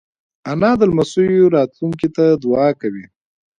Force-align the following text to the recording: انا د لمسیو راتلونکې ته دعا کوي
انا 0.51 0.71
د 0.79 0.81
لمسیو 0.91 1.51
راتلونکې 1.55 2.07
ته 2.15 2.25
دعا 2.43 2.67
کوي 2.81 3.05